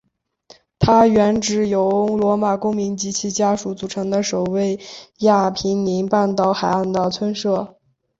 [0.79, 4.79] 它原指由罗马公民及其家属组成的守卫
[5.19, 7.77] 亚平宁半岛海岸的村社。